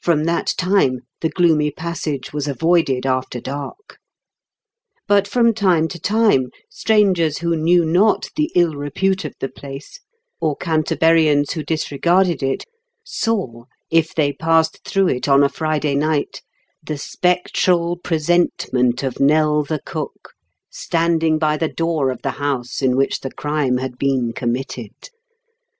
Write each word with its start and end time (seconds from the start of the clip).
From 0.00 0.22
that 0.22 0.54
time 0.56 1.00
the 1.20 1.28
gloomy 1.30 1.72
passage 1.72 2.32
was 2.32 2.46
avoided 2.46 3.04
after 3.04 3.40
dark; 3.40 3.98
but 5.08 5.26
from 5.26 5.52
time 5.52 5.88
to 5.88 5.98
time, 5.98 6.50
strangers 6.70 7.38
who 7.38 7.56
knew 7.56 7.84
not 7.84 8.28
the 8.36 8.52
ill 8.54 8.74
repute 8.74 9.24
of 9.24 9.34
the 9.40 9.48
place, 9.48 9.98
or 10.40 10.54
Canterburians 10.56 11.50
who 11.54 11.64
disregarded 11.64 12.40
it, 12.40 12.66
saw, 13.02 13.64
if 13.90 14.14
they 14.14 14.32
passed 14.32 14.78
through 14.84 15.08
it 15.08 15.26
on 15.26 15.42
a 15.42 15.48
Friday 15.48 15.96
night, 15.96 16.40
the 16.80 16.96
spectral 16.96 17.96
presentment 17.96 19.02
of 19.02 19.18
Nell 19.18 19.64
the 19.64 19.80
Cook 19.84 20.34
standing 20.70 21.36
by 21.36 21.56
the 21.56 21.66
door 21.68 22.12
of 22.12 22.22
the 22.22 22.30
house 22.38 22.80
in 22.80 22.94
which 22.94 23.22
the 23.22 23.32
crime 23.32 23.78
had 23.78 23.98
been 23.98 24.32
committed. 24.32 25.08